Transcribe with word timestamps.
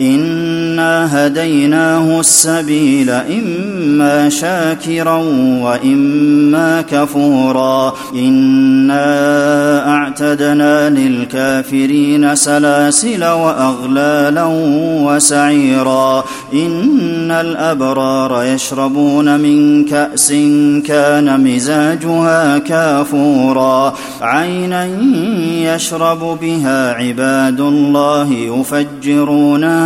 انا 0.00 1.26
هديناه 1.26 2.20
السبيل 2.20 3.10
اما 3.10 4.28
شاكرا 4.28 5.16
واما 5.62 6.82
كفورا 6.82 7.94
انا 8.14 9.88
اعتدنا 9.88 10.90
للكافرين 10.90 12.34
سلاسل 12.34 13.24
واغلالا 13.24 14.44
وسعيرا 15.06 16.24
ان 16.52 17.30
الابرار 17.30 18.44
يشربون 18.44 19.40
من 19.40 19.84
كاس 19.84 20.32
كان 20.86 21.40
مزاجها 21.44 22.58
كافورا 22.58 23.94
عينا 24.20 24.88
يشرب 25.74 26.38
بها 26.40 26.92
عباد 26.92 27.60
الله 27.60 28.32
يفجرونها 28.32 29.85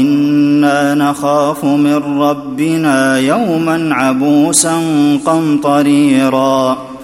إنا 0.00 0.94
نخاف 0.94 1.64
من 1.64 2.20
ربنا 2.20 3.18
يوما 3.18 3.94
عبوسا 3.94 4.80
قمطريرا. 5.26 6.85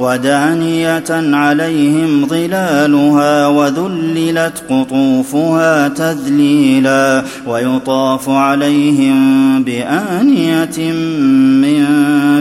ودانية 0.00 1.36
عليهم 1.36 2.26
ظلالها 2.26 3.46
وذللت 3.46 4.62
قطوفها 4.70 5.88
تذليلا 5.88 7.24
ويطاف 7.46 8.28
عليهم 8.28 9.18
بآنية 9.64 10.92
من 11.62 11.84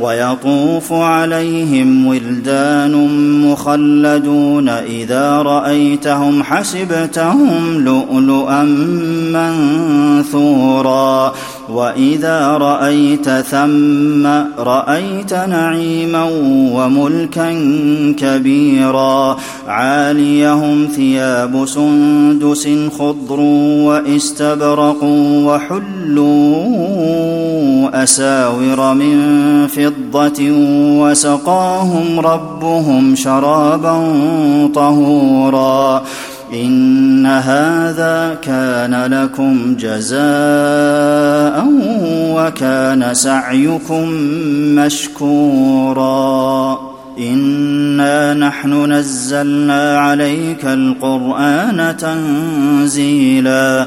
ويطوف 0.00 0.92
عليهم 0.92 2.06
ولدان 2.06 2.94
مخلدون 3.46 4.68
إذا 4.68 5.42
رأيتهم 5.42 6.42
حسبتهم 6.42 7.84
لؤلؤا 7.84 8.62
منثورا. 9.32 10.41
وإذا 11.92 12.48
رأيت 12.48 13.28
ثم 13.28 14.26
رأيت 14.58 15.34
نعيما 15.34 16.28
وملكا 16.72 17.50
كبيرا 18.18 19.36
عاليهم 19.68 20.88
ثياب 20.96 21.66
سندس 21.66 22.68
خضر 22.98 23.40
واستبرق 23.86 25.04
وحلوا 25.44 26.32
أساور 28.02 28.94
من 28.94 29.16
فضة 29.66 30.50
وسقاهم 31.00 32.20
ربهم 32.20 33.14
شرابا 33.16 34.12
طهورا 34.74 36.02
إن 36.52 37.26
هذا 37.26 38.38
كان 38.42 38.94
لكم 39.12 39.76
جزاء 39.78 40.22
وكان 42.36 43.14
سعيكم 43.14 44.08
مشكورا. 44.74 46.12
إنا 47.18 48.34
نحن 48.34 48.92
نزلنا 48.92 49.98
عليك 49.98 50.64
القرآن 50.64 51.96
تنزيلا. 51.98 53.86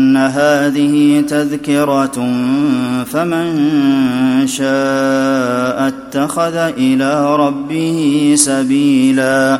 إن 0.11 0.17
هذه 0.17 1.21
تذكرة 1.21 2.15
فمن 3.03 3.47
شاء 4.47 5.87
اتخذ 5.87 6.55
إلى 6.55 7.35
ربه 7.35 8.33
سبيلا 8.37 9.59